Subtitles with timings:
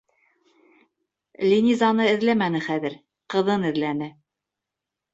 [1.51, 2.99] Линизаны эҙләмәне хәҙер,
[3.37, 4.13] ҡыҙын эҙләне.